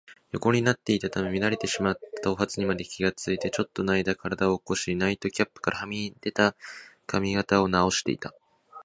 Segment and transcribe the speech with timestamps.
[0.31, 6.55] 横になっていたために乱れてしまった頭髪にまで気がついて、ちょっとのあいだ身体を起こし、ナイトキャップからはみ出た
[7.05, 8.33] 髪形をなおしていた。